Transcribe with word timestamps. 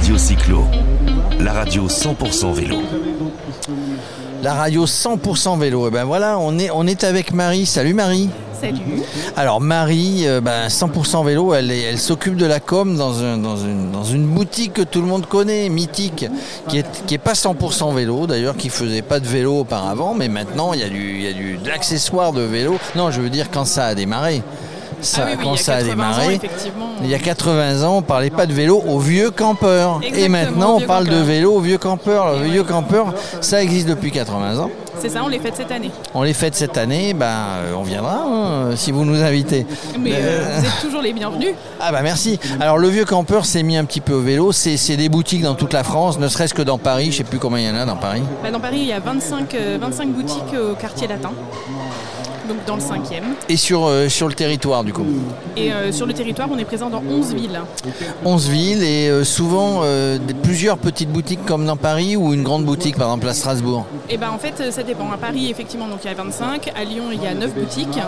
Radio 0.00 0.16
Cyclo, 0.18 0.64
la 1.40 1.52
radio 1.52 1.86
100% 1.86 2.52
vélo. 2.54 2.76
La 4.42 4.54
radio 4.54 4.86
100% 4.86 5.58
vélo. 5.58 5.88
Et 5.88 5.90
ben 5.90 6.04
voilà, 6.04 6.38
on 6.38 6.58
est, 6.58 6.70
on 6.70 6.86
est 6.86 7.04
avec 7.04 7.32
Marie. 7.34 7.66
Salut 7.66 7.92
Marie. 7.94 8.28
Salut. 8.60 9.02
Alors 9.36 9.60
Marie, 9.60 10.26
euh, 10.26 10.40
ben, 10.40 10.68
100% 10.68 11.22
vélo, 11.24 11.52
elle, 11.54 11.70
est- 11.70 11.82
elle 11.82 11.98
s'occupe 11.98 12.36
de 12.36 12.46
la 12.46 12.60
com 12.60 12.96
dans, 12.96 13.22
un- 13.22 13.36
dans 13.38 13.56
une, 13.56 13.90
dans 13.90 14.04
une 14.04 14.26
boutique 14.26 14.72
que 14.74 14.82
tout 14.82 15.00
le 15.02 15.06
monde 15.06 15.26
connaît, 15.26 15.68
mythique, 15.68 16.26
qui 16.68 16.78
est, 16.78 16.86
qui 17.06 17.14
est 17.14 17.18
pas 17.18 17.34
100% 17.34 17.92
vélo, 17.94 18.26
d'ailleurs, 18.26 18.56
qui 18.56 18.68
faisait 18.70 19.02
pas 19.02 19.20
de 19.20 19.26
vélo 19.26 19.60
auparavant, 19.60 20.14
mais 20.14 20.28
maintenant 20.28 20.72
il 20.72 20.80
y 20.80 20.84
a, 20.84 20.88
du, 20.88 21.16
il 21.16 21.22
y 21.22 21.28
a 21.28 21.32
du, 21.32 21.56
de 21.58 21.68
l'accessoire 21.68 22.32
de 22.32 22.42
vélo. 22.42 22.78
Non, 22.96 23.10
je 23.10 23.20
veux 23.20 23.30
dire 23.30 23.50
quand 23.50 23.64
ça 23.66 23.86
a 23.86 23.94
démarré. 23.94 24.42
Ça, 25.02 25.22
ah 25.22 25.26
oui, 25.30 25.36
oui, 25.38 25.44
quand 25.44 25.54
il 25.54 25.56
y 25.56 25.60
a 25.60 25.62
ça 25.62 25.74
a 25.76 25.82
80 25.82 25.84
ans, 25.84 25.90
démarré, 25.90 26.40
il 27.02 27.08
y 27.08 27.14
a 27.14 27.18
80 27.18 27.82
ans, 27.84 27.96
on 27.98 28.02
parlait 28.02 28.30
pas 28.30 28.46
de 28.46 28.52
vélo 28.52 28.82
aux 28.86 28.98
vieux 28.98 29.30
campeurs. 29.30 30.00
Et 30.02 30.28
maintenant, 30.28 30.76
on 30.76 30.80
parle 30.80 31.06
de 31.06 31.16
vélo 31.16 31.54
aux 31.54 31.60
vieux 31.60 31.78
campeurs. 31.78 32.38
Le 32.38 32.46
vieux 32.48 32.64
campeur, 32.64 33.14
ça 33.40 33.62
existe 33.62 33.88
depuis 33.88 34.10
80 34.10 34.58
ans. 34.58 34.70
C'est 34.98 35.08
ça, 35.08 35.22
on 35.24 35.28
les 35.28 35.38
fête 35.38 35.56
cette 35.56 35.70
année. 35.72 35.90
On 36.12 36.22
les 36.22 36.34
fête 36.34 36.54
cette 36.54 36.76
année, 36.76 37.14
ben, 37.14 37.26
euh, 37.26 37.72
on 37.74 37.82
viendra 37.82 38.22
hein, 38.22 38.76
si 38.76 38.92
vous 38.92 39.06
nous 39.06 39.22
invitez. 39.22 39.66
Mais 39.98 40.12
euh, 40.12 40.16
Euh, 40.20 40.58
vous 40.58 40.66
êtes 40.66 40.80
toujours 40.82 41.00
les 41.00 41.12
bienvenus. 41.14 41.54
Ah 41.82 41.92
bah 41.92 42.02
merci. 42.02 42.38
Alors 42.60 42.76
le 42.76 42.88
vieux 42.88 43.06
campeur 43.06 43.46
s'est 43.46 43.62
mis 43.62 43.78
un 43.78 43.86
petit 43.86 44.02
peu 44.02 44.12
au 44.12 44.20
vélo. 44.20 44.52
C'est 44.52 44.96
des 44.96 45.08
boutiques 45.08 45.42
dans 45.42 45.54
toute 45.54 45.72
la 45.72 45.82
France, 45.82 46.18
ne 46.18 46.28
serait-ce 46.28 46.52
que 46.52 46.60
dans 46.60 46.76
Paris. 46.76 47.10
Je 47.10 47.18
sais 47.18 47.24
plus 47.24 47.38
combien 47.38 47.60
il 47.60 47.66
y 47.66 47.70
en 47.70 47.80
a 47.80 47.86
dans 47.86 47.96
Paris. 47.96 48.22
Bah, 48.42 48.50
dans 48.50 48.60
Paris, 48.60 48.80
il 48.80 48.86
y 48.88 48.92
a 48.92 49.00
25, 49.00 49.54
euh, 49.54 49.78
25 49.80 50.08
boutiques 50.10 50.54
au 50.54 50.74
quartier 50.74 51.08
latin. 51.08 51.30
Donc 52.50 52.64
dans 52.66 52.74
le 52.74 52.82
5e. 52.82 53.22
Et 53.48 53.56
sur, 53.56 53.84
euh, 53.86 54.08
sur 54.08 54.26
le 54.26 54.34
territoire 54.34 54.82
du 54.82 54.92
coup. 54.92 55.06
Et 55.56 55.72
euh, 55.72 55.92
sur 55.92 56.04
le 56.04 56.12
territoire, 56.12 56.48
on 56.52 56.58
est 56.58 56.64
présent 56.64 56.90
dans 56.90 57.00
11 57.08 57.32
villes. 57.34 57.60
11 58.24 58.48
villes 58.48 58.82
et 58.82 59.08
euh, 59.08 59.22
souvent 59.22 59.82
euh, 59.84 60.18
des- 60.18 60.34
plusieurs 60.34 60.76
petites 60.76 61.10
boutiques 61.12 61.44
comme 61.46 61.64
dans 61.64 61.76
Paris 61.76 62.16
ou 62.16 62.34
une 62.34 62.42
grande 62.42 62.64
boutique 62.64 62.96
par 62.96 63.06
exemple 63.08 63.28
à 63.28 63.34
Strasbourg. 63.34 63.86
Et 64.08 64.16
ben 64.16 64.30
en 64.34 64.38
fait, 64.38 64.72
ça 64.72 64.82
dépend. 64.82 65.10
À 65.12 65.16
Paris, 65.16 65.48
effectivement, 65.50 65.86
donc 65.86 65.98
il 66.04 66.08
y 66.08 66.10
a 66.10 66.14
25. 66.14 66.72
À 66.76 66.82
Lyon, 66.84 67.04
il 67.12 67.22
y 67.22 67.26
a 67.28 67.34
9 67.34 67.54
boutiques. 67.54 67.98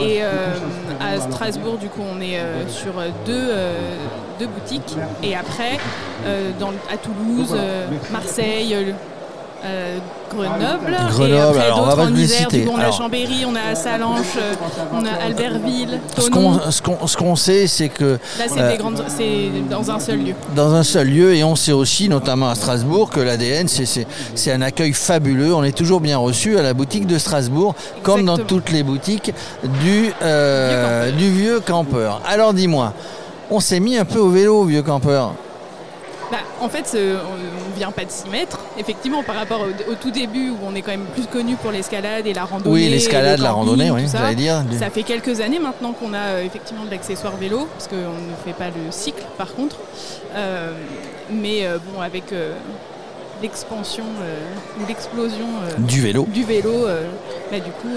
Et 0.00 0.18
euh, 0.22 0.52
à 1.00 1.20
Strasbourg, 1.20 1.76
du 1.78 1.88
coup, 1.88 2.02
on 2.02 2.20
est 2.20 2.38
euh, 2.40 2.68
sur 2.68 2.92
deux, 3.24 3.32
euh, 3.32 3.74
deux 4.40 4.46
boutiques. 4.48 4.96
Et 5.22 5.36
après, 5.36 5.78
euh, 6.26 6.50
dans, 6.58 6.70
à 6.92 6.96
Toulouse, 6.96 7.54
euh, 7.54 7.86
Marseille, 8.10 8.74
euh, 9.64 9.98
Grenoble. 10.30 10.96
Grenoble, 11.10 11.32
et 11.32 11.38
après, 11.38 11.64
alors, 11.64 11.80
on 11.82 11.86
va 11.86 11.96
pas 12.04 12.10
les 12.10 12.26
citer. 12.26 12.68
On 12.70 12.78
a. 12.78 12.90
Chambéry, 12.92 13.44
on 13.46 13.54
a 13.54 13.74
Salanches, 13.74 14.36
euh, 14.36 14.54
on 14.92 15.04
a 15.04 15.24
Albertville, 15.24 16.00
Ce 16.18 16.28
qu'on 17.16 17.36
ce 17.36 17.42
sait, 17.44 17.66
c'est 17.66 17.88
que 17.88 18.18
Là, 18.38 18.44
c'est 18.48 18.60
euh, 18.60 18.72
des 18.72 18.76
grandes- 18.76 19.02
c'est 19.08 19.50
dans 19.70 19.90
un 19.90 19.98
seul 19.98 20.18
lieu. 20.18 20.34
dans 20.54 20.74
un 20.74 20.82
seul 20.82 21.08
lieu 21.08 21.34
et 21.34 21.42
on 21.44 21.54
sait 21.56 21.72
aussi, 21.72 22.08
notamment 22.08 22.50
à 22.50 22.54
Strasbourg, 22.54 23.10
que 23.10 23.20
l'ADN 23.20 23.66
c'est- 23.68 24.06
un 24.52 24.62
accueil 24.62 24.92
fabuleux. 24.92 25.54
On 25.54 25.64
est 25.64 25.76
toujours 25.76 26.00
bien 26.00 26.18
reçu 26.18 26.58
à 26.58 26.62
la 26.62 26.74
boutique 26.74 27.06
de 27.06 27.18
Strasbourg, 27.18 27.74
comme 28.02 28.24
dans 28.24 28.38
toutes 28.38 28.70
les 28.72 28.82
boutiques 28.82 29.32
du, 29.82 30.12
euh, 30.22 31.06
Vieux 31.06 31.12
campeur. 31.12 31.16
du 31.16 31.30
vieux 31.30 31.60
campeur. 31.60 32.20
Alors 32.28 32.52
dis-moi, 32.52 32.92
on 33.50 33.60
s'est 33.60 33.80
mis 33.80 33.96
un 33.96 34.04
peu 34.04 34.18
au 34.18 34.28
vélo, 34.30 34.64
vieux 34.64 34.82
campeur. 34.82 35.32
Bah, 36.30 36.38
en 36.60 36.68
fait, 36.68 36.96
on 36.96 37.70
ne 37.70 37.76
vient 37.76 37.92
pas 37.92 38.04
de 38.04 38.10
s'y 38.10 38.28
mettre. 38.28 38.58
Effectivement, 38.78 39.22
par 39.22 39.36
rapport 39.36 39.60
au, 39.60 39.92
au 39.92 39.94
tout 39.94 40.10
début, 40.10 40.50
où 40.50 40.58
on 40.66 40.74
est 40.74 40.82
quand 40.82 40.90
même 40.90 41.06
plus 41.14 41.26
connu 41.26 41.56
pour 41.56 41.70
l'escalade 41.70 42.26
et 42.26 42.32
la 42.32 42.44
randonnée. 42.44 42.74
Oui, 42.74 42.88
l'escalade, 42.88 43.38
le 43.38 43.44
la 43.44 43.52
randonnée, 43.52 43.90
oui, 43.90 44.08
ça. 44.08 44.18
j'allais 44.18 44.34
dire. 44.34 44.64
Ça 44.78 44.90
fait 44.90 45.02
quelques 45.02 45.40
années 45.40 45.58
maintenant 45.58 45.92
qu'on 45.92 46.12
a 46.12 46.18
euh, 46.18 46.44
effectivement 46.44 46.84
de 46.84 46.90
l'accessoire 46.90 47.36
vélo, 47.36 47.68
parce 47.72 47.88
qu'on 47.88 47.96
ne 47.96 48.36
fait 48.44 48.52
pas 48.52 48.68
le 48.68 48.90
cycle 48.90 49.22
par 49.38 49.54
contre. 49.54 49.76
Euh, 50.34 50.72
mais 51.30 51.64
euh, 51.64 51.78
bon, 51.92 52.00
avec 52.00 52.24
l'expansion 53.42 54.04
euh, 54.22 54.82
ou 54.82 54.86
l'explosion 54.88 55.46
euh, 55.62 55.72
Du 55.78 56.00
vélo. 56.00 56.26
du 56.32 56.44
vélo, 56.44 56.86
euh, 56.86 57.02
bah, 57.50 57.58
du 57.58 57.70
coup, 57.70 57.94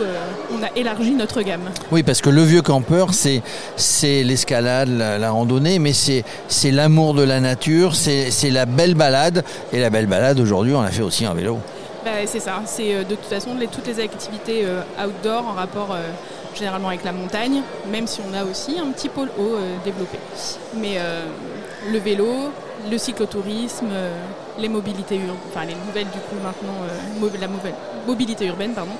on 0.53 0.63
a 0.63 0.69
élargi 0.75 1.11
notre 1.11 1.41
gamme. 1.41 1.69
Oui, 1.91 2.03
parce 2.03 2.21
que 2.21 2.29
le 2.29 2.43
vieux 2.43 2.61
campeur, 2.61 3.13
c'est 3.13 3.41
c'est 3.75 4.23
l'escalade, 4.23 4.89
la, 4.89 5.17
la 5.17 5.31
randonnée, 5.31 5.79
mais 5.79 5.93
c'est 5.93 6.23
c'est 6.47 6.71
l'amour 6.71 7.13
de 7.13 7.23
la 7.23 7.39
nature, 7.39 7.95
c'est 7.95 8.31
c'est 8.31 8.49
la 8.51 8.65
belle 8.65 8.95
balade. 8.95 9.43
Et 9.73 9.79
la 9.79 9.89
belle 9.89 10.07
balade, 10.07 10.39
aujourd'hui, 10.39 10.73
on 10.75 10.81
la 10.81 10.91
fait 10.91 11.01
aussi 11.03 11.25
en 11.27 11.33
vélo. 11.33 11.57
Bah, 12.05 12.11
c'est 12.25 12.39
ça, 12.39 12.61
c'est 12.65 13.03
de 13.03 13.15
toute 13.15 13.25
façon 13.25 13.55
les- 13.59 13.67
toutes 13.67 13.87
les 13.87 13.99
activités 13.99 14.65
outdoor 15.05 15.47
en 15.47 15.53
rapport 15.53 15.95
généralement 16.55 16.87
avec 16.89 17.03
la 17.03 17.11
montagne, 17.11 17.61
même 17.91 18.07
si 18.07 18.21
on 18.29 18.33
a 18.37 18.43
aussi 18.43 18.77
un 18.79 18.91
petit 18.91 19.09
pôle 19.09 19.29
haut 19.39 19.57
développé. 19.85 20.17
Mais 20.75 20.97
le 21.91 21.99
vélo, 21.99 22.51
le 22.89 22.97
cyclotourisme, 22.97 23.87
euh, 23.91 24.11
les 24.57 24.69
mobilités 24.69 25.15
urbaines, 25.15 25.35
enfin 25.49 25.65
les 25.65 25.75
nouvelles 25.75 26.05
du 26.05 26.19
coup 26.19 26.35
maintenant, 26.43 26.75
euh, 26.83 27.29
la 27.39 27.47
nouvelle 27.47 27.73
mobilité 28.07 28.45
urbaine, 28.47 28.71
pardon. 28.71 28.91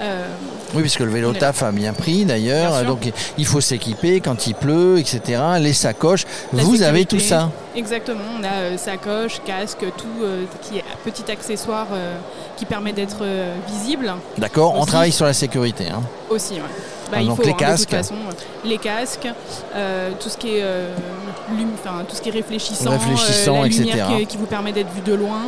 Euh, 0.00 0.26
Oui, 0.74 0.82
puisque 0.82 1.00
le 1.00 1.10
vélo 1.10 1.32
taf 1.32 1.62
a 1.62 1.72
bien 1.72 1.92
pris 1.92 2.24
d'ailleurs, 2.24 2.84
donc 2.84 3.10
il 3.38 3.46
faut 3.46 3.60
s'équiper 3.60 4.20
quand 4.20 4.46
il 4.46 4.54
pleut, 4.54 4.98
etc. 4.98 5.42
Les 5.60 5.72
sacoches, 5.72 6.24
La 6.52 6.62
vous 6.62 6.82
avez 6.82 7.04
tout 7.06 7.20
ça? 7.20 7.50
Exactement, 7.74 8.24
on 8.38 8.44
a 8.44 8.78
sacoche, 8.78 9.40
casque, 9.44 9.84
tout 9.96 10.24
qui 10.62 10.78
est 10.78 10.84
petit 11.04 11.30
accessoire 11.30 11.88
qui 12.56 12.64
permet 12.64 12.92
d'être 12.92 13.18
euh, 13.22 13.54
visible 13.68 14.12
D'accord 14.38 14.74
On 14.78 14.84
travaille 14.86 15.12
sur 15.12 15.26
la 15.26 15.32
sécurité. 15.32 15.88
hein. 15.90 16.02
aussi. 16.30 16.54
ouais. 16.54 16.60
Bah, 17.10 17.18
Ah, 17.18 17.22
il 17.22 17.28
donc 17.28 17.36
faut, 17.36 17.42
les 17.44 17.50
hein, 17.50 17.54
de 17.54 17.58
casques. 17.60 17.88
toute 17.88 17.98
façon, 17.98 18.14
euh, 18.14 18.32
les 18.64 18.78
casques, 18.78 19.28
euh, 19.76 20.10
tout 20.18 20.28
ce 20.28 20.36
qui 20.36 20.56
est 20.56 20.62
euh, 20.62 20.92
lum- 21.50 22.04
tout 22.08 22.16
ce 22.16 22.20
qui 22.20 22.30
est 22.30 22.32
réfléchissant, 22.32 22.90
Réfléchissant, 22.90 23.58
euh, 23.58 23.62
la 23.62 23.68
lumière 23.68 23.94
etc. 24.06 24.18
qui, 24.20 24.26
qui 24.26 24.36
vous 24.38 24.46
permet 24.46 24.72
d'être 24.72 24.90
vu 24.92 25.02
de 25.02 25.14
loin. 25.14 25.42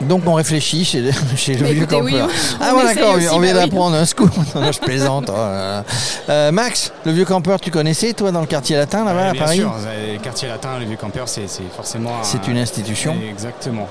Donc 0.00 0.22
on 0.26 0.34
réfléchit 0.34 0.84
chez, 0.84 1.00
le- 1.00 1.10
chez 1.36 1.54
le 1.54 1.66
vieux 1.66 1.80
oui, 1.82 2.12
campeur. 2.12 2.28
on 2.28 2.62
ah 2.62 2.70
voilà, 2.72 2.90
essaye 2.92 3.02
d'accord, 3.02 3.16
aussi, 3.16 3.28
on 3.32 3.38
vient 3.40 3.52
bah 3.54 3.60
oui. 3.64 3.70
d'apprendre 3.70 3.96
un 3.96 4.04
scoop. 4.04 4.30
Non, 4.54 4.72
je 4.72 4.80
plaisante. 4.80 5.26
oh 5.28 5.32
là 5.36 5.52
là. 5.52 5.84
Euh, 6.28 6.52
Max, 6.52 6.92
le 7.04 7.12
vieux 7.12 7.24
campeur, 7.24 7.60
tu 7.60 7.70
connaissais 7.70 8.12
toi 8.12 8.30
dans 8.32 8.40
le 8.40 8.46
quartier 8.46 8.76
latin 8.76 9.04
là-bas 9.04 9.28
à 9.28 9.32
bien 9.32 9.42
Paris 9.44 9.56
sûr, 9.58 9.72
le 10.12 10.18
quartier 10.18 10.48
latin, 10.48 10.78
le 10.78 10.86
vieux 10.86 10.96
campeur, 10.96 11.28
c'est 11.28 11.48
c'est 11.48 11.62
forcément. 11.74 12.10
un- 12.20 12.24
C'est 12.24 12.46
une 12.48 12.58
institution. 12.58 13.14
Exactement. 13.28 13.88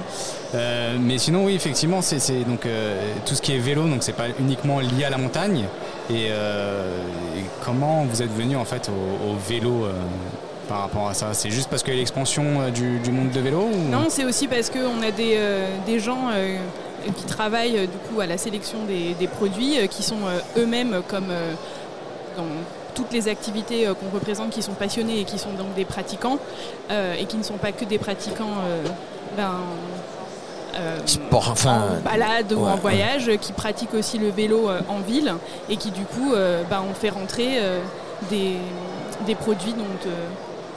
Euh, 0.56 0.98
mais 1.00 1.18
sinon, 1.20 1.46
oui, 1.46 1.54
effectivement, 1.56 2.02
c'est 2.02 2.20
c'est 2.20 2.44
donc 2.44 2.66
euh, 2.66 3.00
tout 3.26 3.36
ce 3.36 3.42
qui 3.42 3.54
est 3.56 3.60
vélo, 3.60 3.84
donc 3.88 4.02
c'est 4.02 4.14
pas 4.16 4.26
uniquement 4.40 4.80
lié 4.80 5.04
à 5.06 5.10
la 5.12 5.18
montagne. 5.20 5.66
Et, 6.10 6.30
euh, 6.32 6.98
et 7.38 7.44
comment 7.64 8.04
vous 8.12 8.24
êtes 8.24 8.36
venu 8.36 8.56
en 8.56 8.66
fait 8.66 8.90
au, 8.90 9.30
au 9.32 9.36
vélo 9.48 9.86
euh, 9.86 9.92
par 10.70 10.82
rapport 10.82 11.10
à 11.10 11.14
ça 11.14 11.34
C'est 11.34 11.50
juste 11.50 11.70
parce 11.70 11.84
qu'il 11.84 11.94
y 11.94 11.98
a 11.98 12.00
l'expansion 12.00 12.44
euh, 12.62 12.70
du, 12.70 13.00
du 13.00 13.12
monde 13.12 13.32
de 13.32 13.40
vélo 13.40 13.62
ou... 13.62 13.90
Non, 13.92 14.06
c'est 14.10 14.24
aussi 14.24 14.48
parce 14.48 14.70
qu'on 14.70 15.02
a 15.02 15.12
des, 15.12 15.34
euh, 15.36 15.68
des 15.86 16.00
gens 16.00 16.30
euh, 16.32 16.58
qui 17.18 17.26
travaillent 17.26 17.78
euh, 17.80 17.88
du 17.88 17.98
coup 18.08 18.22
à 18.22 18.28
la 18.28 18.38
sélection 18.38 18.78
des, 18.88 19.16
des 19.16 19.28
produits, 19.28 19.80
euh, 19.80 19.88
qui 19.88 20.04
sont 20.04 20.20
euh, 20.28 20.62
eux-mêmes 20.62 21.02
comme 21.08 21.32
euh, 21.32 21.54
dans 22.38 22.46
toutes 22.94 23.12
les 23.12 23.28
activités 23.28 23.88
euh, 23.88 23.94
qu'on 23.94 24.10
représente, 24.14 24.52
qui 24.52 24.62
sont 24.62 24.74
passionnés 24.74 25.22
et 25.22 25.24
qui 25.24 25.40
sont 25.40 25.54
donc 25.54 25.74
des 25.76 25.86
pratiquants, 25.86 26.38
euh, 26.92 27.16
et 27.20 27.26
qui 27.26 27.38
ne 27.38 27.44
sont 27.44 27.58
pas 27.58 27.72
que 27.72 27.86
des 27.86 27.98
pratiquants 27.98 28.60
euh, 28.68 28.84
ben, 29.36 29.56
euh, 30.76 30.98
Sport, 31.06 31.50
enfin. 31.52 31.82
en 31.98 32.10
balade 32.10 32.54
ou 32.54 32.64
en 32.66 32.76
voyage, 32.76 33.32
qui 33.42 33.54
pratiquent 33.54 33.96
aussi 33.96 34.20
le 34.20 34.30
vélo 34.30 34.70
euh, 34.70 34.82
en 34.88 35.00
ville 35.00 35.34
et 35.68 35.78
qui 35.78 35.90
du 35.90 36.04
coup 36.04 36.34
euh, 36.34 36.62
ben, 36.70 36.84
on 36.90 36.94
fait 36.94 37.10
rentrer 37.10 37.58
euh, 37.60 37.80
des, 38.30 38.54
des 39.26 39.36
produits 39.36 39.74
dont 39.74 39.84
euh, 40.06 40.10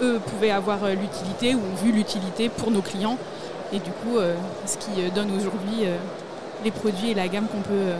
eux 0.03 0.19
pouvaient 0.19 0.51
avoir 0.51 0.85
euh, 0.85 0.95
l'utilité 0.95 1.55
ou 1.55 1.59
ont 1.59 1.85
vu 1.85 1.93
l'utilité 1.93 2.49
pour 2.49 2.71
nos 2.71 2.83
clients. 2.83 3.19
Et 3.73 3.79
du 3.79 3.91
coup 3.91 4.19
euh, 4.19 4.35
ce 4.67 4.77
qui 4.77 5.01
euh, 5.01 5.09
donne 5.15 5.31
aujourd'hui 5.35 5.87
les 6.65 6.71
produits 6.71 7.11
et 7.11 7.15
la 7.15 7.29
gamme 7.29 7.47
qu'on 7.47 7.63
peut 7.63 7.93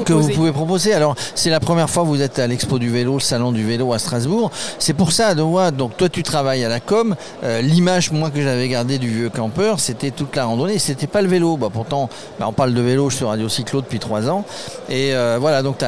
euh, 0.00 0.04
que 0.04 0.12
vous 0.12 0.28
pouvez 0.30 0.52
proposer. 0.52 0.92
Alors, 0.92 1.14
c'est 1.34 1.50
la 1.50 1.60
première 1.60 1.90
fois 1.90 2.02
que 2.02 2.08
vous 2.08 2.22
êtes 2.22 2.38
à 2.38 2.46
l'expo 2.46 2.78
du 2.78 2.90
vélo, 2.90 3.14
le 3.14 3.20
salon 3.20 3.52
du 3.52 3.64
vélo 3.64 3.92
à 3.92 3.98
Strasbourg. 3.98 4.50
C'est 4.78 4.94
pour 4.94 5.12
ça, 5.12 5.34
de 5.34 5.42
moi, 5.42 5.70
donc 5.70 5.96
toi 5.96 6.08
tu 6.08 6.22
travailles 6.22 6.64
à 6.64 6.68
la 6.68 6.80
com. 6.80 7.14
Euh, 7.44 7.60
L'image, 7.60 8.12
moi, 8.12 8.30
que 8.30 8.42
j'avais 8.42 8.68
gardée 8.68 8.98
du 8.98 9.08
vieux 9.08 9.30
campeur, 9.30 9.80
c'était 9.80 10.10
toute 10.10 10.36
la 10.36 10.44
randonnée. 10.44 10.78
C'était 10.78 11.06
pas 11.06 11.22
le 11.22 11.28
vélo. 11.28 11.56
Bah, 11.56 11.68
pourtant, 11.72 12.08
bah, 12.38 12.46
on 12.48 12.52
parle 12.52 12.74
de 12.74 12.80
vélo 12.80 13.10
sur 13.10 13.28
Radio 13.28 13.48
Cyclo 13.48 13.80
depuis 13.80 13.98
trois 13.98 14.28
ans. 14.28 14.44
Et 14.88 15.14
euh, 15.14 15.38
voilà, 15.40 15.62
donc 15.62 15.78
tu 15.78 15.84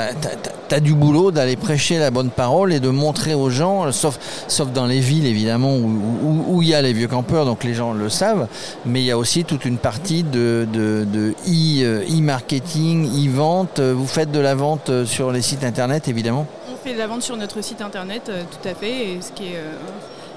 as, 0.75 0.81
du 0.81 0.95
boulot 0.95 1.31
d'aller 1.31 1.56
prêcher 1.56 1.99
la 1.99 2.11
bonne 2.11 2.31
parole 2.31 2.73
et 2.73 2.81
de 2.81 2.89
montrer 2.91 3.35
aux 3.35 3.51
gens, 3.51 3.87
euh, 3.87 3.93
sauf, 3.93 4.19
sauf 4.47 4.71
dans 4.73 4.87
les 4.87 5.01
villes 5.01 5.27
évidemment 5.27 5.77
où 5.77 6.63
il 6.63 6.69
y 6.69 6.75
a 6.75 6.83
les 6.83 6.93
vieux 6.93 7.09
campeurs, 7.09 7.45
donc 7.45 7.65
les 7.65 7.75
gens 7.75 7.93
le 7.93 8.09
savent, 8.09 8.47
mais 8.87 9.01
il 9.01 9.06
y 9.06 9.11
a 9.11 9.19
aussi 9.19 9.45
toute 9.45 9.65
une 9.65 9.79
partie 9.79 10.23
de, 10.23 10.67
de, 10.73 11.06
de 11.11 11.35
e- 11.47 11.83
euh, 11.83 12.03
e-marketing, 12.09 13.06
e-vente. 13.06 13.81
Vous 14.00 14.06
faites 14.06 14.32
de 14.32 14.41
la 14.41 14.55
vente 14.55 14.88
euh, 14.88 15.05
sur 15.05 15.31
les 15.31 15.43
sites 15.43 15.62
internet 15.62 16.08
évidemment 16.08 16.47
On 16.73 16.76
fait 16.82 16.94
de 16.94 16.99
la 16.99 17.06
vente 17.06 17.20
sur 17.23 17.37
notre 17.37 17.61
site 17.61 17.82
internet, 17.82 18.23
euh, 18.31 18.44
tout 18.50 18.67
à 18.67 18.73
fait, 18.75 18.91
et 19.11 19.19
ce 19.20 19.31
qui 19.31 19.49
est 19.52 19.56
euh, 19.56 19.73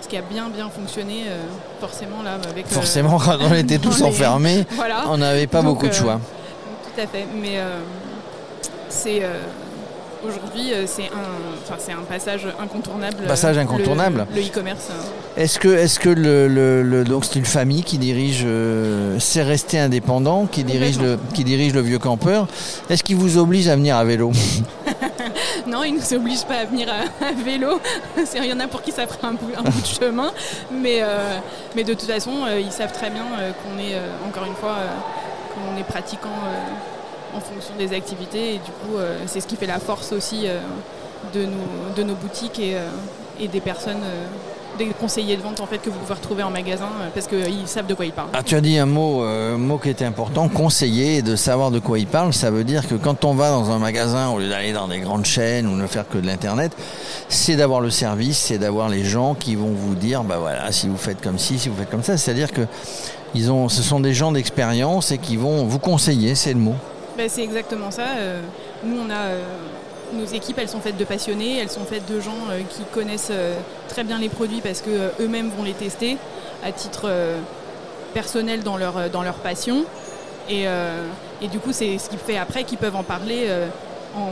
ce 0.01 0.07
qui 0.09 0.17
a 0.17 0.21
bien 0.21 0.49
bien 0.49 0.69
fonctionné, 0.69 1.23
euh, 1.29 1.43
forcément 1.79 2.21
là 2.23 2.31
avec. 2.51 2.67
Forcément, 2.67 3.17
quand 3.17 3.37
on 3.39 3.53
était 3.53 3.77
tous 3.77 3.99
les- 3.99 4.03
enfermés, 4.03 4.65
Voilà. 4.71 5.05
on 5.07 5.17
n'avait 5.17 5.47
pas 5.47 5.61
Donc, 5.61 5.75
beaucoup 5.75 5.87
de 5.87 5.93
choix. 5.93 6.19
Tout 6.93 7.01
à 7.01 7.07
fait, 7.07 7.25
mais 7.41 7.57
c'est 8.89 9.21
Aujourd'hui, 10.25 10.73
euh, 10.73 10.85
c'est 10.87 11.09
un, 11.93 12.01
passage 12.07 12.47
incontournable. 12.61 13.17
euh, 13.23 13.27
Passage 13.27 13.55
le- 13.55 13.61
incontournable. 13.63 14.25
Le 14.33 14.41
e-commerce. 14.41 14.87
euh. 14.91 15.41
Est-ce 15.41 15.59
que, 15.59 15.67
est-ce 15.67 15.99
que 15.99 16.09
le, 16.09 16.47
le- 16.47 16.81
le- 16.83 17.03
donc 17.03 17.25
c'est 17.25 17.39
une 17.39 17.45
famille 17.45 17.83
qui 17.83 17.97
dirige, 17.97 18.43
euh, 18.45 19.17
c'est 19.19 19.41
resté 19.43 19.79
indépendant, 19.79 20.45
qui 20.45 20.63
dirige 20.63 20.99
le, 20.99 21.17
qui 21.33 21.43
dirige 21.43 21.73
le 21.73 21.81
vieux 21.81 21.99
campeur. 21.99 22.47
Est-ce 22.89 23.03
qu'il 23.03 23.17
vous 23.17 23.37
oblige 23.37 23.67
à 23.67 23.75
venir 23.75 23.95
à 23.97 24.03
vélo? 24.05 24.31
Non, 25.65 25.83
ils 25.83 25.93
ne 25.93 25.99
nous 25.99 26.13
obligent 26.13 26.43
pas 26.45 26.55
à 26.59 26.65
venir 26.65 26.87
à, 26.89 27.25
à 27.25 27.31
vélo. 27.31 27.79
Il 28.35 28.45
y 28.45 28.53
en 28.53 28.59
a 28.59 28.67
pour 28.67 28.81
qui 28.81 28.91
ça 28.91 29.07
fera 29.07 29.29
un 29.29 29.33
bout, 29.33 29.49
un 29.57 29.63
bout 29.63 29.81
de 29.81 29.85
chemin. 29.87 30.31
Mais, 30.71 30.99
euh, 31.01 31.37
mais 31.75 31.83
de 31.83 31.93
toute 31.93 32.03
façon, 32.09 32.31
euh, 32.47 32.59
ils 32.59 32.71
savent 32.71 32.91
très 32.91 33.09
bien 33.09 33.23
euh, 33.39 33.51
qu'on 33.51 33.79
est, 33.79 33.95
euh, 33.95 34.27
encore 34.27 34.43
une 34.45 34.53
fois, 34.55 34.71
euh, 34.77 34.87
qu'on 35.55 35.77
est 35.79 35.83
pratiquant 35.85 36.27
euh, 36.29 36.59
en 37.35 37.39
fonction 37.39 37.73
des 37.77 37.95
activités. 37.95 38.55
Et 38.55 38.57
du 38.57 38.71
coup, 38.71 38.97
euh, 38.97 39.17
c'est 39.27 39.39
ce 39.39 39.47
qui 39.47 39.55
fait 39.55 39.67
la 39.67 39.79
force 39.79 40.11
aussi 40.11 40.47
euh, 40.47 40.59
de, 41.33 42.03
nos, 42.03 42.15
boutiques 42.15 42.59
et, 42.59 42.75
euh, 42.75 43.47
des 43.47 43.61
personnes, 43.61 44.01
des 44.77 44.85
conseillers 44.87 45.37
de 45.37 45.41
vente 45.41 45.59
en 45.59 45.65
fait, 45.65 45.79
que 45.79 45.89
vous 45.89 45.97
pouvez 45.99 46.13
retrouver 46.13 46.43
en 46.43 46.49
magasin 46.49 46.87
parce 47.13 47.27
qu'ils 47.27 47.67
savent 47.67 47.87
de 47.87 47.93
quoi 47.93 48.05
ils 48.05 48.11
parlent. 48.11 48.29
Ah, 48.33 48.43
tu 48.43 48.55
as 48.55 48.61
dit 48.61 48.77
un 48.77 48.85
mot, 48.85 49.25
mot 49.57 49.77
qui 49.77 49.89
était 49.89 50.05
important, 50.05 50.47
conseiller 50.47 51.21
de 51.21 51.35
savoir 51.35 51.71
de 51.71 51.79
quoi 51.79 51.99
il 51.99 52.07
parle. 52.07 52.33
Ça 52.33 52.51
veut 52.51 52.63
dire 52.63 52.87
que 52.87 52.95
quand 52.95 53.25
on 53.25 53.33
va 53.33 53.49
dans 53.49 53.71
un 53.71 53.79
magasin, 53.79 54.29
au 54.29 54.39
lieu 54.39 54.49
d'aller 54.49 54.71
dans 54.71 54.87
des 54.87 54.99
grandes 54.99 55.25
chaînes 55.25 55.67
ou 55.67 55.75
ne 55.75 55.87
faire 55.87 56.07
que 56.07 56.17
de 56.17 56.27
l'internet, 56.27 56.71
c'est 57.27 57.55
d'avoir 57.55 57.81
le 57.81 57.89
service, 57.89 58.37
c'est 58.37 58.59
d'avoir 58.59 58.87
les 58.87 59.03
gens 59.03 59.33
qui 59.33 59.55
vont 59.55 59.73
vous 59.73 59.95
dire, 59.95 60.23
bah 60.23 60.37
voilà, 60.39 60.71
si 60.71 60.87
vous 60.87 60.97
faites 60.97 61.21
comme 61.21 61.39
ci, 61.39 61.59
si 61.59 61.69
vous 61.69 61.75
faites 61.75 61.89
comme 61.89 62.03
ça. 62.03 62.17
C'est-à-dire 62.17 62.51
que 62.51 62.67
ils 63.35 63.45
ce 63.45 63.81
sont 63.81 63.99
des 63.99 64.13
gens 64.13 64.31
d'expérience 64.31 65.11
et 65.11 65.17
qui 65.17 65.37
vont 65.37 65.65
vous 65.65 65.79
conseiller, 65.79 66.35
c'est 66.35 66.53
le 66.53 66.59
mot. 66.59 66.75
Ben, 67.17 67.29
c'est 67.29 67.43
exactement 67.43 67.91
ça. 67.91 68.03
Euh, 68.17 68.41
nous, 68.83 68.97
on 68.99 69.09
a 69.09 69.15
euh, 69.15 69.41
nos 70.13 70.25
équipes, 70.25 70.57
elles 70.59 70.69
sont 70.69 70.79
faites 70.81 70.97
de 70.97 71.05
passionnés, 71.05 71.59
elles 71.59 71.69
sont 71.69 71.85
faites 71.85 72.05
de 72.11 72.19
gens 72.19 72.31
euh, 72.49 72.61
qui 72.69 72.83
connaissent 72.93 73.29
euh, 73.31 73.55
très 73.87 74.03
bien 74.03 74.19
les 74.19 74.29
produits 74.29 74.61
parce 74.61 74.81
que 74.81 74.89
euh, 74.89 75.09
eux-mêmes 75.19 75.49
vont 75.55 75.63
les 75.63 75.73
tester 75.73 76.17
à 76.63 76.71
titre 76.71 77.03
euh, 77.05 77.37
personnel 78.13 78.63
dans 78.63 78.77
leur, 78.77 78.97
euh, 78.97 79.09
dans 79.09 79.23
leur 79.23 79.35
passion. 79.35 79.85
Et, 80.49 80.67
euh, 80.67 81.05
et 81.41 81.47
du 81.47 81.59
coup, 81.59 81.71
c'est 81.71 81.97
ce 81.97 82.09
qui 82.09 82.17
fait 82.17 82.37
après 82.37 82.63
qu'ils 82.63 82.77
peuvent 82.77 82.95
en 82.95 83.03
parler 83.03 83.45
euh, 83.47 83.67
en 84.15 84.29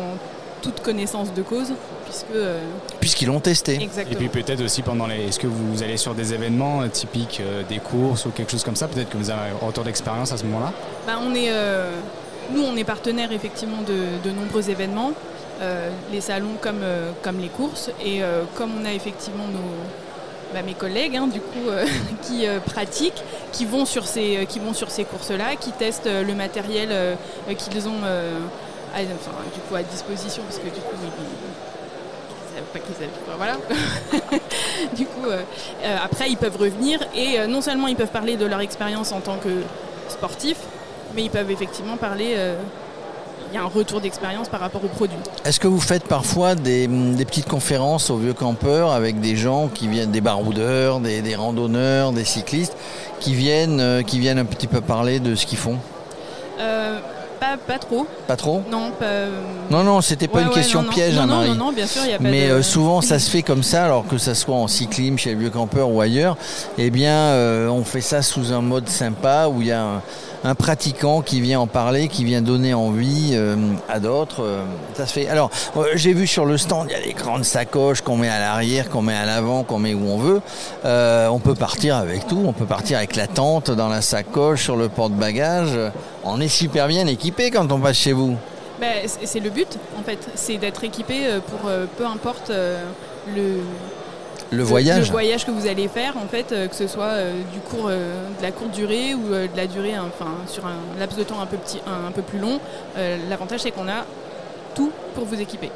toute 0.62 0.82
connaissance 0.82 1.34
de 1.34 1.42
cause, 1.42 1.74
puisque 2.06 2.26
euh, 2.36 2.60
Puisqu'ils 3.00 3.26
l'ont 3.28 3.40
testé. 3.40 3.74
Et 3.76 3.84
exactement. 3.84 4.16
puis 4.18 4.28
peut-être 4.44 4.62
aussi 4.64 4.82
pendant 4.84 5.08
les. 5.08 5.28
Est-ce 5.28 5.40
que 5.40 5.48
vous 5.48 5.82
allez 5.82 5.98
sur 5.98 6.14
des 6.14 6.34
événements 6.34 6.82
euh, 6.82 6.88
typiques 6.88 7.42
euh, 7.42 7.64
des 7.68 7.80
courses 7.80 8.26
ou 8.26 8.30
quelque 8.30 8.52
chose 8.52 8.64
comme 8.64 8.76
ça 8.76 8.88
Peut-être 8.88 9.10
que 9.10 9.18
vous 9.18 9.30
avez 9.32 9.52
un 9.52 9.66
retour 9.66 9.84
d'expérience 9.84 10.32
à 10.32 10.38
ce 10.38 10.44
moment-là? 10.46 10.72
Ben, 11.08 11.18
on 11.24 11.34
est, 11.34 11.50
euh, 11.50 11.92
nous, 12.54 12.64
on 12.64 12.76
est 12.76 12.84
partenaire 12.84 13.32
effectivement 13.32 13.82
de, 13.82 14.28
de 14.28 14.34
nombreux 14.34 14.70
événements, 14.70 15.14
euh, 15.62 15.92
les 16.12 16.22
salons 16.22 16.56
comme, 16.60 16.82
euh, 16.82 17.12
comme 17.22 17.40
les 17.40 17.50
courses. 17.50 17.92
Et 18.04 18.24
euh, 18.24 18.44
comme 18.56 18.72
on 18.82 18.86
a 18.86 18.94
effectivement 18.94 19.48
nos, 19.48 20.54
bah, 20.54 20.62
mes 20.66 20.74
collègues, 20.74 21.16
hein, 21.16 21.28
du 21.28 21.40
coup, 21.40 21.70
qui 22.24 22.46
pratiquent, 22.66 23.24
qui 23.52 23.66
vont 23.66 23.86
sur 23.86 24.08
ces, 24.08 24.48
ces 24.88 25.04
courses-là, 25.04 25.56
qui 25.60 25.72
testent 25.72 26.10
le 26.10 26.34
matériel 26.34 27.18
qu'ils 27.58 27.88
ont 27.88 28.04
à, 28.94 29.04
du 29.04 29.60
coup, 29.68 29.76
à 29.76 29.84
disposition, 29.84 30.44
parce 30.44 30.58
que 30.58 30.66
du 30.66 30.82
coup, 30.82 30.96
ils, 32.56 32.62
pas 32.74 32.80
qu'ils 32.80 33.08
voilà. 33.38 33.58
du 34.96 35.06
coup, 35.06 35.28
après, 36.04 36.30
ils 36.30 36.38
peuvent 36.38 36.58
revenir 36.58 37.00
et 37.16 37.48
non 37.48 37.62
seulement 37.62 37.88
ils 37.88 37.96
peuvent 37.96 38.08
parler 38.08 38.36
de 38.36 38.46
leur 38.46 38.60
expérience 38.60 39.12
en 39.12 39.22
tant 39.22 39.38
que 39.38 39.50
sportifs, 40.10 40.60
mais 41.16 41.24
ils 41.24 41.30
peuvent 41.30 41.52
effectivement 41.52 41.98
parler. 41.98 42.34
euh, 42.36 42.56
il 43.54 43.56
y 43.56 43.58
a 43.58 43.64
un 43.64 43.68
retour 43.68 44.00
d'expérience 44.00 44.48
par 44.48 44.62
rapport 44.62 44.82
aux 44.82 44.88
produits. 44.88 45.18
Est-ce 45.44 45.60
que 45.60 45.68
vous 45.68 45.82
faites 45.82 46.06
parfois 46.06 46.56
des, 46.56 46.88
des 46.88 47.26
petites 47.26 47.50
conférences 47.50 48.10
aux 48.10 48.16
vieux 48.16 48.32
campeurs 48.34 48.92
avec 48.94 49.20
des 49.20 49.36
gens 49.36 49.68
qui 49.68 49.90
viennent, 49.90 50.12
des 50.12 50.22
baroudeurs, 50.22 51.02
des, 51.02 51.22
des 51.22 51.36
randonneurs, 51.36 52.14
des 52.14 52.24
cyclistes, 52.24 52.78
qui 53.20 53.34
viennent, 53.36 53.82
euh, 53.82 54.04
qui 54.04 54.20
viennent 54.20 54.40
un 54.40 54.46
petit 54.46 54.68
peu 54.68 54.80
parler 54.80 55.20
de 55.20 55.36
ce 55.36 55.46
qu'ils 55.46 55.58
font? 55.58 55.76
Euh, 56.62 57.00
pas, 57.42 57.58
pas 57.58 57.78
trop, 57.78 58.08
Pas 58.26 58.38
trop? 58.38 58.62
Non. 58.72 58.92
Pas, 58.98 59.06
Non, 59.70 59.84
non, 59.84 60.00
c'était 60.00 60.30
pas 60.30 60.38
Ouais, 60.38 60.44
une 60.44 60.48
ouais, 60.50 60.54
question 60.56 60.84
non, 60.84 60.90
piège, 60.90 61.16
non, 61.16 61.24
hein, 61.24 61.26
non, 61.28 61.36
Marie. 61.36 61.50
non, 61.50 61.56
non, 61.56 61.72
bien 61.74 61.88
sûr, 61.88 62.04
il 62.06 62.08
n'y 62.10 62.14
a 62.14 62.18
pas 62.20 62.24
Mais 62.24 62.48
de... 62.48 62.54
euh, 62.54 62.62
souvent, 62.64 63.02
ça 63.02 63.20
se 63.20 63.30
fait 63.30 63.42
comme 63.42 63.64
ça, 63.64 63.84
alors 63.84 64.08
que 64.08 64.18
ça 64.18 64.34
soit 64.34 64.56
en 64.56 64.70
cyclisme, 64.70 65.18
chez 65.18 65.32
les 65.32 65.36
vieux 65.36 65.50
campeurs 65.50 65.90
ou 65.90 66.00
ailleurs. 66.00 66.38
Eh 66.78 66.90
bien, 66.90 67.12
euh, 67.16 67.68
on 67.68 67.84
fait 67.84 68.00
ça 68.00 68.22
sous 68.22 68.54
un 68.54 68.62
mode 68.62 68.88
sympa 68.88 69.48
où 69.50 69.62
il 69.62 69.68
y 69.68 69.72
a 69.74 69.82
un, 69.84 70.02
un 70.44 70.56
pratiquant 70.56 71.22
qui 71.22 71.42
vient 71.42 71.60
en 71.60 71.68
parler, 71.68 72.08
qui 72.08 72.24
vient 72.24 72.42
donner 72.42 72.74
envie 72.74 73.32
euh, 73.34 73.56
à 73.90 74.00
d'autres. 74.00 74.44
euh. 74.44 75.30
Alors, 75.30 75.52
euh, 75.78 75.86
j'ai 75.96 76.14
vu 76.14 76.28
sur 76.28 76.46
le 76.46 76.58
stand, 76.58 76.88
il 76.90 76.94
y 76.94 77.02
a 77.02 77.06
des 77.06 77.14
grandes 77.14 77.44
sacoches 77.44 78.02
qu'on 78.02 78.18
met 78.18 78.30
à 78.30 78.40
l'arrière, 78.40 78.90
qu'on 78.90 79.02
met 79.02 79.16
à 79.16 79.26
l'avant, 79.26 79.64
qu'on 79.64 79.80
met 79.80 79.94
où 79.94 80.08
on 80.08 80.18
veut. 80.18 80.42
On 80.84 81.40
peut 81.40 81.56
partir 81.56 81.96
avec 81.96 82.28
tout. 82.28 82.44
On 82.46 82.54
peut 82.54 82.66
partir 82.66 82.98
avec 82.98 83.16
la 83.16 83.28
tente 83.28 83.72
dans 83.72 83.88
la 83.88 84.02
sacoche, 84.02 84.64
sur 84.64 84.76
le 84.76 84.90
porte-bagages. 84.90 85.78
On 86.24 86.42
est 86.42 86.48
super 86.48 86.88
bien 86.88 87.08
équipé 87.08 87.52
quand 87.52 87.72
on 87.72 87.80
passe 87.80 87.98
chez 87.98 88.14
vous. 88.14 88.36
Ben, 88.80 89.08
c'est 89.24 89.40
le 89.40 89.50
but, 89.52 89.78
en 90.00 90.04
fait, 90.04 90.20
c'est 90.36 90.58
d'être 90.58 90.84
équipé 90.84 91.40
pour 91.50 91.70
peu 91.98 92.06
importe 92.06 92.52
le, 93.36 93.60
Le 94.52 94.64
voyage. 94.64 95.06
le 95.06 95.12
voyage 95.12 95.46
que 95.46 95.52
vous 95.52 95.68
allez 95.68 95.88
faire, 95.88 96.14
en 96.18 96.28
fait, 96.28 96.52
euh, 96.52 96.68
que 96.68 96.76
ce 96.76 96.88
soit 96.88 97.06
euh, 97.06 97.34
du 97.54 97.60
court, 97.60 97.88
euh, 97.90 98.14
de 98.40 98.44
la 98.44 98.52
courte 98.52 98.72
durée 98.72 99.14
ou 99.16 99.30
de 99.30 99.48
la 99.56 99.66
durée, 99.68 99.94
hein, 99.94 100.06
enfin, 100.14 100.32
sur 100.48 100.66
un 100.66 100.76
laps 101.00 101.18
de 101.18 101.24
temps 101.24 101.40
un 101.42 101.46
peu, 101.46 101.58
petit, 101.58 101.80
un, 101.88 102.08
un 102.10 102.12
peu 102.12 102.22
plus 102.22 102.40
long. 102.40 102.60
L'avantage, 103.30 103.62
c'est 103.62 103.72
qu'on 103.72 103.88
a 103.88 104.06
tout 104.76 104.92
pour 105.16 105.26
vous 105.26 105.40
équiper. 105.40 105.70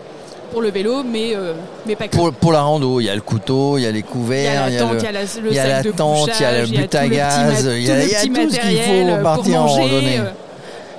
Pour 0.51 0.61
le 0.61 0.69
vélo, 0.69 1.03
mais, 1.03 1.35
euh, 1.35 1.53
mais 1.87 1.95
pas 1.95 2.07
que. 2.07 2.15
Pour, 2.15 2.31
pour 2.31 2.51
la 2.51 2.61
rando, 2.61 2.99
il 2.99 3.05
y 3.05 3.09
a 3.09 3.15
le 3.15 3.21
couteau, 3.21 3.77
il 3.77 3.81
y 3.81 3.85
a 3.87 3.91
les 3.91 3.99
il 3.99 4.05
y 4.05 4.07
couverts, 4.07 4.67
il 4.67 4.73
y 4.73 4.77
la 4.77 4.83
a 4.83 4.85
tente, 4.85 4.93
le, 4.93 4.99
il 4.99 5.03
y 5.03 5.07
a 5.07 5.11
la- 5.11 5.21
le 5.21 5.27
sac 5.27 5.67
la 5.67 5.81
de 5.83 5.91
tente, 5.91 6.29
il 6.39 6.41
y 6.41 6.45
a 6.45 6.51
le 6.51 6.65
bouchage, 6.67 6.71
but 6.81 6.95
à 6.95 7.07
gaz, 7.07 7.65
il 7.75 7.83
y 7.83 7.91
a- 7.91 7.95
tout 7.95 8.01
le 8.01 8.05
petit 8.05 8.27
tout 8.29 8.51
ce 8.51 8.59
qu'il 8.59 8.75
matériel, 8.77 9.15
faut 9.17 9.23
partir 9.23 9.61
en 9.61 9.67
randonnée. 9.67 10.19
euh, 10.19 10.23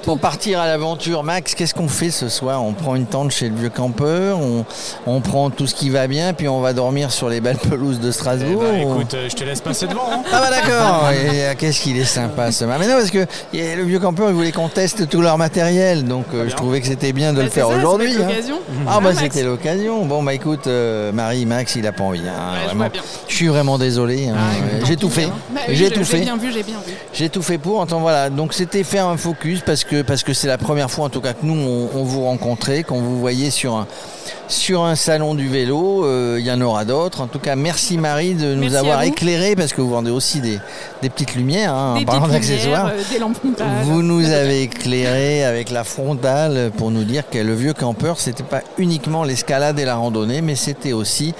Pour 0.06 0.20
partir 0.20 0.60
à 0.60 0.68
l'aventure, 0.68 1.24
Max, 1.24 1.56
qu'est-ce 1.56 1.74
qu'on 1.74 1.88
fait 1.88 2.12
ce 2.12 2.28
soir? 2.28 2.62
On 2.62 2.72
prend 2.74 2.94
une 2.94 3.06
tente 3.06 3.32
chez 3.32 3.48
le 3.48 3.56
vieux 3.56 3.70
campeur, 3.70 4.38
on, 4.38 4.64
on 5.04 5.20
prend 5.20 5.50
tout 5.50 5.66
ce 5.66 5.74
qui 5.74 5.90
va 5.90 6.06
bien, 6.06 6.32
puis 6.32 6.46
on 6.46 6.60
va 6.60 6.72
dormir 6.72 7.10
sur 7.10 7.28
les 7.28 7.40
belles 7.40 7.56
pelouses 7.56 7.98
de 7.98 8.10
Eh 8.10 8.12
Strasbourg. 8.12 8.62
ben, 8.62 8.84
ou- 8.86 8.92
écoute, 9.00 9.14
euh, 9.14 9.26
je 9.28 9.34
te 9.34 9.42
laisse 9.42 9.60
passer 9.60 9.88
devant. 9.88 10.04
hein. 10.08 10.22
Ah 10.32 10.40
bah 10.42 10.50
d'accord, 10.50 11.08
euh, 11.12 11.54
qu'est-ce 11.58 11.80
qu'il 11.80 11.98
est 11.98 12.04
sympa 12.04 12.52
ce 12.52 12.64
matin. 12.64 12.78
Mais 12.78 12.86
non, 12.86 12.98
parce 12.98 13.10
que 13.10 13.26
le 13.52 13.82
vieux 13.82 13.98
campeur, 13.98 14.28
il 14.28 14.34
voulait 14.36 14.52
qu'on 14.52 14.68
teste 14.68 15.08
tout 15.08 15.20
leur 15.22 15.38
matériel, 15.38 16.04
donc 16.04 16.26
euh, 16.34 16.42
je 16.42 16.46
bien. 16.46 16.56
trouvais 16.56 16.80
que 16.80 16.86
c'était 16.86 17.12
bien 17.12 17.32
de 17.32 17.38
bah, 17.38 17.42
le 17.42 17.50
faire 17.50 17.68
aujourd'hui. 17.68 18.14
hein. 18.14 18.28
l'occasion. 18.28 18.56
Ah 18.86 19.00
bah 19.00 19.10
Max 19.12 19.18
c'était 19.18 19.42
l'occasion. 19.42 20.04
Bon 20.06 20.22
bah 20.22 20.34
écoute, 20.34 20.68
euh, 20.68 21.10
Marie, 21.10 21.46
Max, 21.46 21.74
il 21.74 21.84
a 21.84 21.90
pas 21.90 22.04
envie. 22.04 22.20
hein, 22.20 22.76
Ouais, 22.78 22.90
je. 22.94 23.00
Je 23.26 23.34
suis 23.34 23.48
vraiment 23.48 23.76
désolé. 23.76 24.28
hein. 24.28 24.36
Ah, 24.38 24.84
j'ai 24.86 24.94
tout 24.96 25.10
fait. 25.10 25.26
Bah 25.50 25.62
oui, 25.68 25.74
j'ai 25.74 25.88
je- 25.88 25.94
tout 25.94 26.04
fait. 26.04 26.18
J'ai 26.18 26.22
bien 26.22 26.36
vu, 26.36 26.52
j'ai 26.52 26.62
bien 26.62 26.78
vu. 26.86 26.92
J'ai 27.12 27.28
tout 27.28 27.42
fait 27.42 27.58
pour. 27.58 27.82
Attends, 27.82 27.98
voilà. 28.00 28.30
Donc 28.30 28.54
c'était 28.54 28.84
faire 28.84 29.08
un 29.08 29.16
focus 29.16 29.62
parce 29.66 29.82
que 29.82 29.95
parce 30.02 30.22
que 30.22 30.32
c'est 30.32 30.48
la 30.48 30.58
première 30.58 30.90
fois 30.90 31.06
en 31.06 31.08
tout 31.08 31.20
cas 31.20 31.32
que 31.32 31.44
nous 31.44 31.54
on, 31.54 31.90
on 31.98 32.02
vous 32.04 32.24
rencontrait, 32.24 32.82
qu'on 32.82 33.00
vous 33.00 33.18
voyait 33.20 33.50
sur 33.50 33.74
un 33.74 33.86
sur 34.48 34.84
un 34.84 34.94
salon 34.94 35.34
du 35.34 35.48
vélo. 35.48 36.04
Euh, 36.04 36.36
Il 36.38 36.46
y 36.46 36.50
en 36.52 36.60
aura 36.60 36.84
d'autres. 36.84 37.20
En 37.20 37.26
tout 37.26 37.38
cas, 37.40 37.56
merci 37.56 37.98
Marie 37.98 38.34
de 38.34 38.54
nous 38.54 38.60
Merci 38.62 38.76
avoir 38.76 38.98
à 38.98 39.02
vous. 39.02 39.08
éclairé 39.08 39.56
parce 39.56 39.72
que 39.72 39.80
vous 39.80 39.90
vendez 39.90 40.10
aussi 40.12 40.40
des, 40.40 40.58
des 41.02 41.10
petites 41.10 41.34
lumières 41.34 41.74
hein, 41.74 41.96
en 42.00 42.04
parlant 42.04 42.28
d'accessoires. 42.28 42.88
euh, 42.94 43.02
des 43.10 43.18
lampes 43.18 43.36
frontales. 43.36 43.66
Vous 43.82 44.02
nous 44.02 44.24
avez 44.30 44.62
éclairé 44.62 45.44
avec 45.44 45.70
la 45.70 45.82
frontale 45.84 46.70
pour 46.76 46.90
nous 46.92 47.02
dire 47.04 47.28
que 47.28 47.38
le 47.38 47.54
vieux 47.54 47.72
campeur, 47.74 48.20
c'était 48.20 48.44
pas 48.44 48.62
uniquement 48.78 49.24
l'escalade 49.24 49.78
et 49.80 49.84
la 49.84 49.96
randonnée, 49.96 50.42
mais 50.42 50.54
c'était 50.54 50.92
aussi 50.92 51.34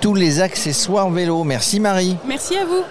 tous 0.00 0.14
les 0.14 0.40
accessoires 0.40 1.10
vélo. 1.10 1.44
Merci 1.44 1.78
Marie. 1.80 2.16
Merci 2.26 2.54
à 2.56 2.64
vous. 2.64 2.82